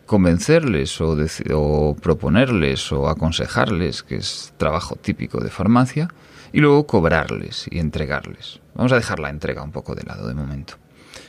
convencerles 0.10 1.00
o, 1.02 1.96
proponerles 2.02 2.92
o 2.92 3.08
aconsejarles, 3.10 4.02
que 4.02 4.16
es 4.16 4.52
trabajo 4.58 4.96
típico 4.96 5.40
de 5.40 5.52
farmacia, 5.52 6.08
y 6.52 6.62
luego 6.62 6.88
cobrarles 6.88 7.68
y 7.70 7.78
entregarles. 7.78 8.60
Vamos 8.74 8.92
a 8.92 8.96
dejar 8.96 9.20
la 9.20 9.30
entrega 9.30 9.62
un 9.62 9.72
poco 9.72 9.94
de 9.94 10.02
lado 10.02 10.28
de 10.28 10.34
momento. 10.34 10.74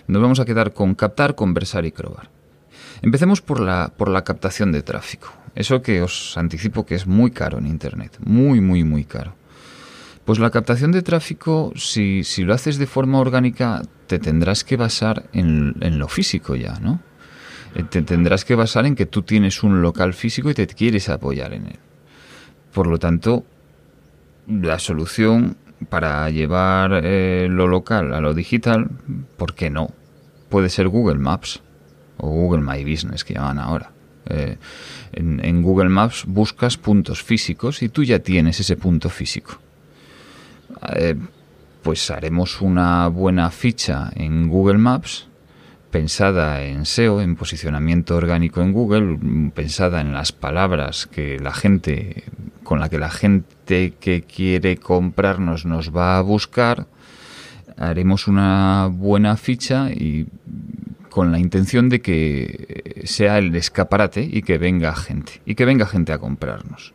Nos 0.06 0.22
vamos 0.22 0.40
a 0.40 0.46
quedar 0.46 0.72
con 0.72 0.94
captar, 0.94 1.34
conversar 1.34 1.84
y 1.84 1.90
probar. 1.90 2.30
Empecemos 3.02 3.42
por 3.42 3.60
la, 3.60 3.92
por 3.94 4.08
la 4.08 4.24
captación 4.24 4.72
de 4.72 4.80
tráfico. 4.80 5.28
Eso 5.54 5.82
que 5.82 6.00
os 6.00 6.38
anticipo 6.38 6.86
que 6.86 6.94
es 6.94 7.06
muy 7.06 7.32
caro 7.32 7.58
en 7.58 7.66
Internet. 7.66 8.16
Muy, 8.24 8.62
muy, 8.62 8.82
muy 8.82 9.04
caro. 9.04 9.34
Pues 10.24 10.38
la 10.38 10.48
captación 10.48 10.90
de 10.90 11.02
tráfico, 11.02 11.70
si, 11.76 12.24
lo 12.38 12.54
haces 12.54 12.78
de 12.78 12.86
forma 12.86 13.18
orgánica, 13.18 13.82
te 14.06 14.18
tendrás 14.18 14.64
que 14.64 14.78
basar 14.78 15.24
en 15.34 15.98
lo 15.98 16.08
físico 16.08 16.56
ya, 16.56 16.78
¿no? 16.80 17.09
Eh, 17.74 17.84
te 17.84 18.02
tendrás 18.02 18.44
que 18.44 18.54
basar 18.54 18.86
en 18.86 18.96
que 18.96 19.06
tú 19.06 19.22
tienes 19.22 19.62
un 19.62 19.82
local 19.82 20.14
físico 20.14 20.50
y 20.50 20.54
te 20.54 20.66
quieres 20.66 21.08
apoyar 21.08 21.52
en 21.52 21.66
él. 21.66 21.78
Por 22.72 22.86
lo 22.86 22.98
tanto, 22.98 23.44
la 24.48 24.78
solución 24.78 25.56
para 25.88 26.28
llevar 26.30 27.00
eh, 27.04 27.48
lo 27.48 27.66
local 27.66 28.12
a 28.12 28.20
lo 28.20 28.34
digital, 28.34 28.90
¿por 29.36 29.54
qué 29.54 29.70
no? 29.70 29.90
Puede 30.48 30.68
ser 30.68 30.88
Google 30.88 31.18
Maps 31.18 31.60
o 32.18 32.28
Google 32.28 32.60
My 32.60 32.84
Business 32.84 33.24
que 33.24 33.34
llaman 33.34 33.58
ahora. 33.58 33.92
Eh, 34.26 34.58
en, 35.12 35.62
Google 35.62 35.88
Maps 35.88 36.24
buscas 36.26 36.76
puntos 36.76 37.22
físicos 37.22 37.82
y 37.82 37.88
tú 37.88 38.04
ya 38.04 38.18
tienes 38.18 38.60
ese 38.60 38.76
punto 38.76 39.08
físico. 39.08 39.58
Pues 41.82 42.10
haremos 42.10 42.60
una 42.60 43.08
buena 43.08 43.50
ficha 43.50 44.10
en 44.14 44.48
Google 44.48 44.78
Maps 44.78 45.29
pensada 45.90 46.62
en 46.62 46.86
SEO, 46.86 47.20
en 47.20 47.36
posicionamiento 47.36 48.16
orgánico 48.16 48.62
en 48.62 48.72
Google, 48.72 49.18
pensada 49.54 50.00
en 50.00 50.12
las 50.12 50.32
palabras 50.32 51.06
que 51.06 51.38
la 51.38 51.52
gente, 51.52 52.24
con 52.62 52.80
la 52.80 52.88
que 52.88 52.98
la 52.98 53.10
gente 53.10 53.94
que 53.98 54.22
quiere 54.22 54.76
comprarnos 54.76 55.66
nos 55.66 55.94
va 55.94 56.18
a 56.18 56.20
buscar, 56.22 56.86
haremos 57.76 58.28
una 58.28 58.88
buena 58.90 59.36
ficha 59.36 59.90
y 59.90 60.26
con 61.08 61.32
la 61.32 61.38
intención 61.40 61.88
de 61.88 62.00
que 62.00 63.02
sea 63.04 63.38
el 63.38 63.54
escaparate 63.56 64.22
y 64.22 64.42
que 64.42 64.58
venga 64.58 64.94
gente, 64.94 65.40
y 65.44 65.56
que 65.56 65.64
venga 65.64 65.86
gente 65.86 66.12
a 66.12 66.18
comprarnos. 66.18 66.94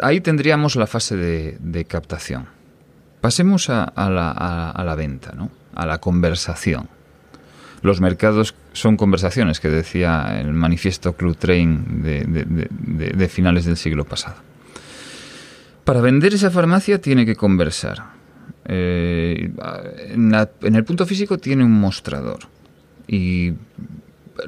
Ahí 0.00 0.20
tendríamos 0.20 0.74
la 0.76 0.86
fase 0.86 1.16
de 1.16 1.84
captación. 1.84 2.55
Pasemos 3.20 3.70
a, 3.70 3.92
la, 3.96 4.94
venta, 4.96 5.32
¿no? 5.32 5.50
a 5.74 5.86
la 5.86 5.98
conversación. 5.98 6.88
Los 7.82 8.00
mercados 8.00 8.54
son 8.72 8.96
conversaciones, 8.96 9.60
que 9.60 9.68
decía 9.68 10.40
el 10.40 10.52
manifiesto 10.52 11.14
Club 11.14 11.36
Train 11.36 12.02
de, 12.02 13.28
finales 13.28 13.64
del 13.64 13.76
siglo 13.76 14.04
pasado. 14.04 14.36
Para 15.84 16.00
vender 16.00 16.34
esa 16.34 16.50
farmacia 16.50 17.00
tiene 17.00 17.24
que 17.24 17.36
conversar. 17.36 18.16
Eh, 18.64 19.52
en, 20.08 20.74
el 20.74 20.84
punto 20.84 21.06
físico 21.06 21.38
tiene 21.38 21.64
un 21.64 21.72
mostrador. 21.72 22.40
Y 23.06 23.54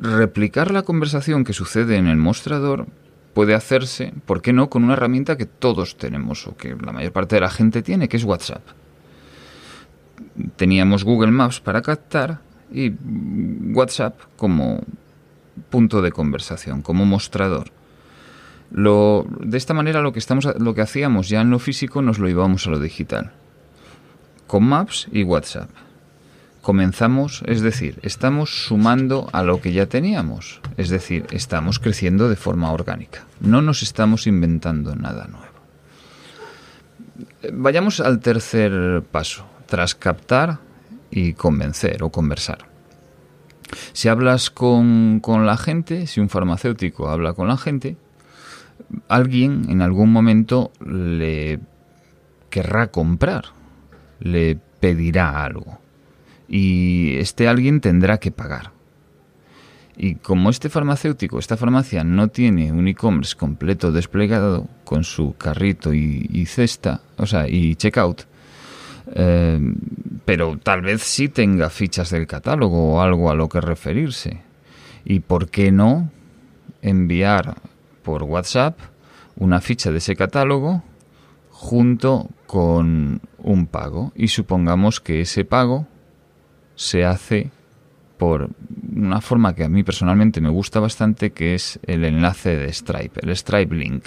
replicar 0.00 0.72
la 0.72 0.82
conversación 0.82 1.44
que 1.44 1.52
sucede 1.52 1.96
en 1.96 2.08
el 2.08 2.16
mostrador 2.16 2.86
puede 3.38 3.54
hacerse, 3.54 4.12
¿por 4.26 4.42
qué 4.42 4.52
no?, 4.52 4.68
con 4.68 4.82
una 4.82 4.94
herramienta 4.94 5.36
que 5.36 5.46
todos 5.46 5.96
tenemos 5.96 6.48
o 6.48 6.56
que 6.56 6.74
la 6.74 6.90
mayor 6.90 7.12
parte 7.12 7.36
de 7.36 7.40
la 7.40 7.50
gente 7.50 7.82
tiene, 7.82 8.08
que 8.08 8.16
es 8.16 8.24
WhatsApp. 8.24 8.62
Teníamos 10.56 11.04
Google 11.04 11.30
Maps 11.30 11.60
para 11.60 11.80
captar 11.80 12.40
y 12.72 12.90
WhatsApp 13.72 14.18
como 14.36 14.80
punto 15.70 16.02
de 16.02 16.10
conversación, 16.10 16.82
como 16.82 17.06
mostrador. 17.06 17.70
De 18.72 19.56
esta 19.56 19.72
manera 19.72 20.02
lo 20.02 20.12
que, 20.12 20.18
estamos, 20.18 20.48
lo 20.58 20.74
que 20.74 20.80
hacíamos 20.80 21.28
ya 21.28 21.40
en 21.40 21.50
lo 21.50 21.60
físico 21.60 22.02
nos 22.02 22.18
lo 22.18 22.26
llevamos 22.26 22.66
a 22.66 22.70
lo 22.70 22.80
digital. 22.80 23.30
Con 24.48 24.64
Maps 24.64 25.06
y 25.12 25.22
WhatsApp 25.22 25.70
comenzamos, 26.68 27.42
es 27.46 27.62
decir, 27.62 27.98
estamos 28.02 28.66
sumando 28.66 29.30
a 29.32 29.42
lo 29.42 29.58
que 29.62 29.72
ya 29.72 29.86
teníamos, 29.86 30.60
es 30.76 30.90
decir, 30.90 31.24
estamos 31.30 31.78
creciendo 31.78 32.28
de 32.28 32.36
forma 32.36 32.70
orgánica, 32.70 33.24
no 33.40 33.62
nos 33.62 33.82
estamos 33.82 34.26
inventando 34.26 34.94
nada 34.94 35.28
nuevo. 35.28 35.46
Vayamos 37.54 38.00
al 38.00 38.20
tercer 38.20 39.02
paso, 39.10 39.46
tras 39.64 39.94
captar 39.94 40.58
y 41.10 41.32
convencer 41.32 42.02
o 42.02 42.10
conversar. 42.10 42.66
Si 43.94 44.10
hablas 44.10 44.50
con, 44.50 45.20
con 45.20 45.46
la 45.46 45.56
gente, 45.56 46.06
si 46.06 46.20
un 46.20 46.28
farmacéutico 46.28 47.08
habla 47.08 47.32
con 47.32 47.48
la 47.48 47.56
gente, 47.56 47.96
alguien 49.08 49.70
en 49.70 49.80
algún 49.80 50.12
momento 50.12 50.70
le 50.84 51.60
querrá 52.50 52.88
comprar, 52.88 53.46
le 54.20 54.58
pedirá 54.80 55.42
algo 55.42 55.78
y 56.48 57.16
este 57.18 57.46
alguien 57.46 57.80
tendrá 57.80 58.18
que 58.18 58.30
pagar. 58.30 58.72
Y 60.00 60.14
como 60.14 60.48
este 60.48 60.68
farmacéutico, 60.68 61.40
esta 61.40 61.56
farmacia 61.56 62.04
no 62.04 62.28
tiene 62.28 62.70
un 62.70 62.86
e-commerce 62.86 63.34
completo 63.36 63.90
desplegado 63.90 64.68
con 64.84 65.02
su 65.02 65.34
carrito 65.36 65.92
y, 65.92 66.46
cesta, 66.46 67.00
o 67.16 67.26
sea, 67.26 67.48
y 67.48 67.74
checkout, 67.74 68.22
eh, 69.14 69.58
pero 70.24 70.56
tal 70.58 70.82
vez 70.82 71.02
sí 71.02 71.28
tenga 71.28 71.68
fichas 71.68 72.10
del 72.10 72.28
catálogo 72.28 72.94
o 72.94 73.00
algo 73.00 73.28
a 73.28 73.34
lo 73.34 73.48
que 73.48 73.60
referirse. 73.60 74.40
¿Y 75.04 75.18
por 75.20 75.48
qué 75.48 75.72
no 75.72 76.10
enviar 76.80 77.56
por 78.04 78.22
WhatsApp 78.22 78.78
una 79.34 79.60
ficha 79.60 79.90
de 79.90 79.98
ese 79.98 80.14
catálogo 80.14 80.84
junto 81.50 82.28
con 82.46 83.20
un 83.38 83.66
pago? 83.66 84.12
Y 84.14 84.28
supongamos 84.28 85.00
que 85.00 85.22
ese 85.22 85.44
pago 85.44 85.88
se 86.78 87.04
hace 87.04 87.50
por 88.18 88.50
una 88.94 89.20
forma 89.20 89.52
que 89.54 89.64
a 89.64 89.68
mí 89.68 89.82
personalmente 89.82 90.40
me 90.40 90.48
gusta 90.48 90.78
bastante, 90.78 91.32
que 91.32 91.56
es 91.56 91.80
el 91.82 92.04
enlace 92.04 92.56
de 92.56 92.72
Stripe, 92.72 93.20
el 93.20 93.36
Stripe 93.36 93.74
Link, 93.74 94.06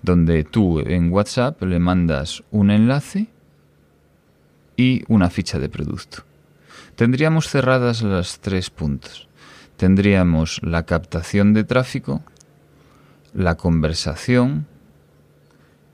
donde 0.00 0.44
tú 0.44 0.78
en 0.78 1.12
WhatsApp 1.12 1.60
le 1.64 1.80
mandas 1.80 2.44
un 2.52 2.70
enlace 2.70 3.26
y 4.76 5.02
una 5.08 5.30
ficha 5.30 5.58
de 5.58 5.68
producto. 5.68 6.22
Tendríamos 6.94 7.48
cerradas 7.48 8.02
las 8.02 8.38
tres 8.38 8.70
puntos. 8.70 9.28
Tendríamos 9.76 10.60
la 10.62 10.84
captación 10.84 11.54
de 11.54 11.64
tráfico, 11.64 12.22
la 13.32 13.56
conversación 13.56 14.68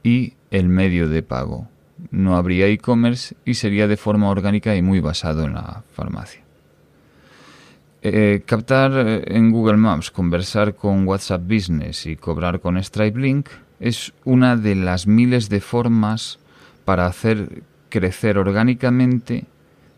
y 0.03 0.35
el 0.51 0.69
medio 0.69 1.09
de 1.09 1.23
pago 1.23 1.69
no 2.11 2.37
habría 2.37 2.67
e-commerce 2.67 3.37
y 3.45 3.55
sería 3.55 3.89
de 3.89 3.97
forma 3.97 4.31
orgánica 4.31 4.75
y 4.77 4.83
muy 4.83 5.01
basado 5.01 5.45
en 5.45 5.55
la 5.55 5.83
farmacia. 5.93 6.43
Eh, 8.03 8.43
captar 8.47 8.93
eh, 8.95 9.25
en 9.27 9.51
Google 9.51 9.77
Maps, 9.77 10.11
conversar 10.11 10.75
con 10.75 11.07
WhatsApp 11.07 11.43
Business 11.43 12.07
y 12.07 12.17
cobrar 12.17 12.61
con 12.61 12.83
Stripe 12.83 13.19
Link 13.19 13.49
es 13.79 14.13
una 14.25 14.57
de 14.57 14.75
las 14.75 15.07
miles 15.07 15.49
de 15.49 15.61
formas 15.61 16.39
para 16.85 17.07
hacer 17.07 17.63
crecer 17.89 18.39
orgánicamente 18.39 19.47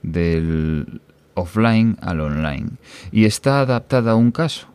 del 0.03 1.01
offline 1.35 1.97
al 2.01 2.21
online. 2.21 2.71
Y 3.11 3.25
está 3.25 3.61
adaptada 3.61 4.12
a 4.12 4.17
un 4.17 4.33
caso. 4.33 4.69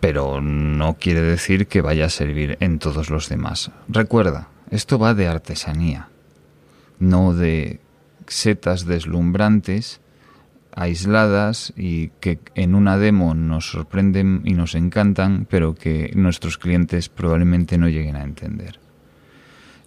Pero 0.00 0.40
no 0.40 0.96
quiere 0.98 1.20
decir 1.20 1.66
que 1.66 1.82
vaya 1.82 2.06
a 2.06 2.10
servir 2.10 2.56
en 2.60 2.78
todos 2.78 3.10
los 3.10 3.28
demás. 3.28 3.70
Recuerda, 3.88 4.48
esto 4.70 4.98
va 4.98 5.14
de 5.14 5.26
artesanía, 5.26 6.08
no 6.98 7.34
de 7.34 7.80
setas 8.26 8.86
deslumbrantes, 8.86 10.00
aisladas 10.74 11.72
y 11.76 12.08
que 12.20 12.38
en 12.54 12.74
una 12.74 12.96
demo 12.96 13.34
nos 13.34 13.70
sorprenden 13.70 14.42
y 14.44 14.54
nos 14.54 14.74
encantan, 14.74 15.46
pero 15.48 15.74
que 15.74 16.12
nuestros 16.14 16.58
clientes 16.58 17.08
probablemente 17.08 17.78
no 17.78 17.88
lleguen 17.88 18.16
a 18.16 18.22
entender. 18.22 18.78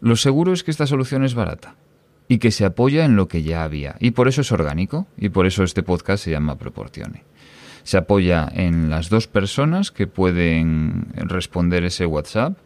Lo 0.02 0.15
seguro 0.15 0.52
es 0.54 0.63
que 0.63 0.72
esta 0.72 0.88
solución 0.88 1.24
es 1.24 1.34
barata 1.34 1.76
y 2.28 2.39
que 2.39 2.52
se 2.52 2.65
apoya 2.65 3.06
en 3.06 3.15
lo 3.15 3.28
que 3.28 3.43
ya 3.43 3.63
había, 3.63 3.96
y 4.00 4.12
por 4.12 4.28
eso 4.28 4.41
es 4.41 4.52
orgánico, 4.52 5.08
y 5.17 5.30
por 5.30 5.46
eso 5.46 5.63
este 5.63 5.84
podcast 5.84 6.24
se 6.24 6.32
llama 6.32 6.58
Proportione. 6.58 7.24
Se 7.84 7.98
apoya 7.98 8.50
en 8.54 8.89
las 8.89 9.10
dos 9.10 9.28
personas 9.28 9.91
que 9.91 10.08
pueden 10.08 11.08
responder 11.15 11.84
ese 11.84 12.06
WhatsApp, 12.06 12.58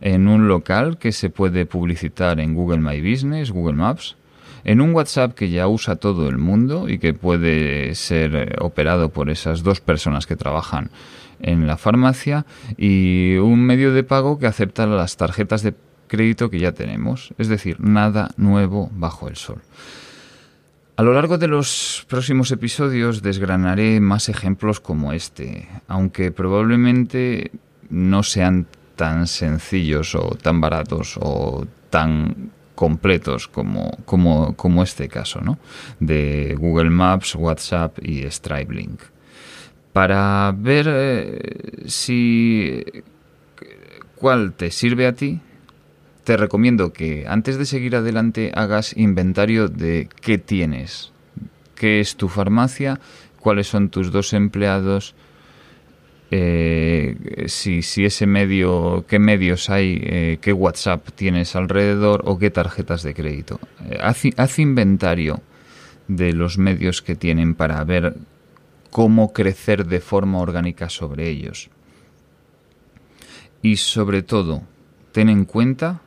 en 0.00 0.28
un 0.28 0.48
local 0.48 0.98
que 0.98 1.12
se 1.12 1.30
puede 1.30 1.66
publicitar 1.66 2.40
en 2.40 2.54
Google 2.54 2.78
My 2.78 3.00
Business, 3.00 3.50
Google 3.50 3.74
Maps, 3.74 4.16
en 4.64 4.80
un 4.80 4.94
WhatsApp 4.94 5.34
que 5.34 5.50
ya 5.50 5.68
usa 5.68 5.96
todo 5.96 6.28
el 6.28 6.38
mundo 6.38 6.88
y 6.88 6.98
que 6.98 7.14
puede 7.14 7.94
ser 7.94 8.34
eh, 8.34 8.56
operado 8.60 9.10
por 9.10 9.30
esas 9.30 9.62
dos 9.62 9.80
personas 9.80 10.26
que 10.26 10.36
trabajan 10.36 10.90
en 11.40 11.66
la 11.66 11.76
farmacia 11.76 12.46
y 12.76 13.36
un 13.36 13.64
medio 13.64 13.92
de 13.92 14.04
pago 14.04 14.38
que 14.38 14.46
acepta 14.46 14.86
las 14.86 15.16
tarjetas 15.16 15.62
de 15.62 15.74
crédito 16.06 16.50
que 16.50 16.60
ya 16.60 16.72
tenemos, 16.72 17.34
es 17.38 17.48
decir, 17.48 17.80
nada 17.80 18.30
nuevo 18.36 18.90
bajo 18.92 19.28
el 19.28 19.36
sol. 19.36 19.62
A 20.96 21.02
lo 21.02 21.14
largo 21.14 21.38
de 21.38 21.48
los 21.48 22.06
próximos 22.08 22.52
episodios 22.52 23.22
desgranaré 23.22 23.98
más 23.98 24.28
ejemplos 24.28 24.78
como 24.78 25.12
este, 25.12 25.68
aunque 25.88 26.30
probablemente 26.30 27.50
no 27.88 28.22
sean 28.22 28.66
tan 28.96 29.26
sencillos 29.26 30.14
o 30.14 30.36
tan 30.40 30.60
baratos 30.60 31.18
o 31.20 31.66
tan 31.90 32.50
completos 32.74 33.48
como, 33.48 33.96
como, 34.04 34.82
este 34.82 35.08
caso, 35.08 35.40
¿no? 35.40 35.58
De 36.00 36.56
Google 36.58 36.90
Maps, 36.90 37.34
WhatsApp 37.34 37.98
y 38.02 38.22
Stripe 38.30 38.72
Link. 38.74 39.00
Para 39.92 40.54
ver 40.56 40.86
eh, 40.88 41.84
si 41.86 42.82
cuál 44.16 44.54
te 44.54 44.70
sirve 44.70 45.06
a 45.06 45.12
ti, 45.12 45.40
te 46.24 46.36
recomiendo 46.36 46.92
que 46.92 47.24
antes 47.28 47.58
de 47.58 47.66
seguir 47.66 47.96
adelante 47.96 48.52
hagas 48.54 48.96
inventario 48.96 49.68
de 49.68 50.08
qué 50.20 50.38
tienes, 50.38 51.12
qué 51.74 52.00
es 52.00 52.16
tu 52.16 52.28
farmacia, 52.28 53.00
cuáles 53.40 53.66
son 53.66 53.90
tus 53.90 54.12
dos 54.12 54.32
empleados, 54.32 55.14
eh, 56.34 57.44
si, 57.48 57.80
ese 58.06 58.26
medio, 58.26 59.04
qué 59.06 59.18
medios 59.18 59.68
hay, 59.68 60.00
eh, 60.02 60.38
qué 60.40 60.54
WhatsApp 60.54 61.10
tienes 61.14 61.54
alrededor 61.54 62.22
o 62.24 62.38
qué 62.38 62.50
tarjetas 62.50 63.02
de 63.02 63.12
crédito. 63.12 63.60
Eh, 63.90 63.98
haz, 64.00 64.58
inventario 64.58 65.42
de 66.08 66.32
los 66.32 66.56
medios 66.56 67.02
que 67.02 67.16
tienen 67.16 67.54
para 67.54 67.84
ver 67.84 68.16
cómo 68.90 69.34
crecer 69.34 69.84
de 69.84 70.00
forma 70.00 70.38
orgánica 70.38 70.88
sobre 70.88 71.28
ellos. 71.28 71.68
Y 73.60 73.76
sobre 73.76 74.22
todo, 74.22 74.62
ten 75.12 75.28
en 75.28 75.44
cuenta 75.44 76.00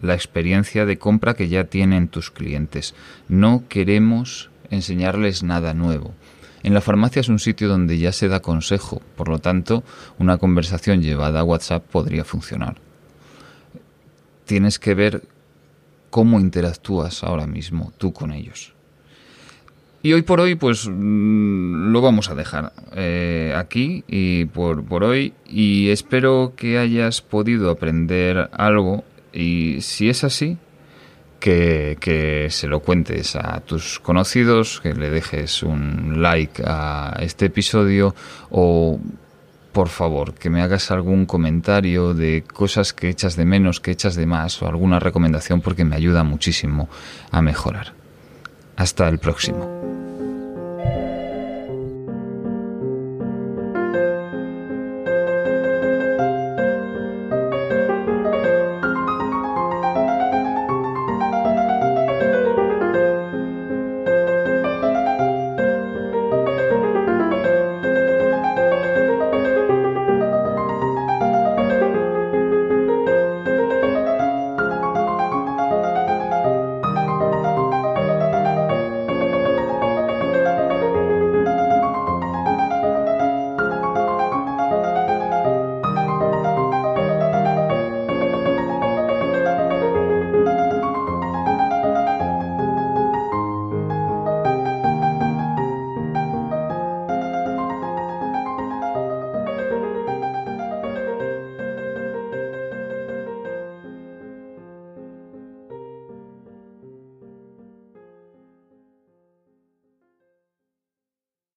la 0.00 0.14
experiencia 0.14 0.86
de 0.86 0.98
compra 0.98 1.34
que 1.34 1.48
ya 1.48 1.64
tienen 1.64 2.06
tus 2.06 2.30
clientes. 2.30 2.94
No 3.28 3.64
queremos 3.68 4.50
enseñarles 4.70 5.42
nada 5.42 5.74
nuevo. 5.74 6.14
En 6.62 6.74
la 6.74 6.80
farmacia 6.80 7.20
es 7.20 7.28
un 7.28 7.38
sitio 7.38 7.68
donde 7.68 7.98
ya 7.98 8.12
se 8.12 8.28
da 8.28 8.40
consejo, 8.40 9.02
por 9.16 9.28
lo 9.28 9.38
tanto, 9.38 9.82
una 10.18 10.38
conversación 10.38 11.02
llevada 11.02 11.40
a 11.40 11.44
WhatsApp 11.44 11.84
podría 11.84 12.24
funcionar. 12.24 12.76
Tienes 14.44 14.78
que 14.78 14.94
ver 14.94 15.22
cómo 16.10 16.38
interactúas 16.38 17.24
ahora 17.24 17.46
mismo 17.46 17.92
tú 17.98 18.12
con 18.12 18.32
ellos. 18.32 18.74
Y 20.04 20.12
hoy 20.12 20.22
por 20.22 20.40
hoy, 20.40 20.56
pues 20.56 20.88
mm, 20.88 21.92
lo 21.92 22.00
vamos 22.00 22.28
a 22.28 22.34
dejar 22.34 22.72
eh, 22.94 23.54
aquí 23.56 24.04
y 24.08 24.46
por, 24.46 24.84
por 24.84 25.04
hoy. 25.04 25.32
Y 25.46 25.90
espero 25.90 26.54
que 26.56 26.78
hayas 26.78 27.22
podido 27.22 27.70
aprender 27.70 28.50
algo. 28.52 29.04
Y 29.32 29.80
si 29.80 30.08
es 30.08 30.24
así, 30.24 30.58
que, 31.42 32.46
se 32.50 32.68
lo 32.68 32.80
cuentes 32.80 33.34
a 33.36 33.60
tus 33.60 33.98
conocidos, 33.98 34.80
que 34.80 34.94
le 34.94 35.10
dejes 35.10 35.62
un 35.62 36.22
like 36.22 36.62
a 36.64 37.16
este 37.20 37.46
episodio 37.46 38.14
o 38.50 39.00
por 39.72 39.88
favor, 39.88 40.34
que 40.34 40.50
me 40.50 40.62
hagas 40.62 40.90
algún 40.90 41.24
comentario 41.24 42.12
de 42.12 42.44
cosas 42.44 42.92
que 42.92 43.08
echas 43.08 43.36
de 43.36 43.46
menos, 43.46 43.80
que 43.80 43.90
echas 43.90 44.14
de 44.14 44.26
más 44.26 44.60
o 44.62 44.68
alguna 44.68 45.00
recomendación 45.00 45.62
porque 45.62 45.84
me 45.84 45.96
ayuda 45.96 46.24
muchísimo 46.24 46.88
a 47.30 47.40
mejorar. 47.40 47.94
Hasta 48.76 49.08
el 49.08 49.18
próximo. 49.18 50.11